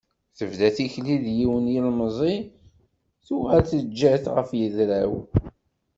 [0.37, 2.35] Tebda tikli d yiwen n yilemẓi
[3.25, 5.13] tuɣal teǧǧa-t ɣef yidra-w.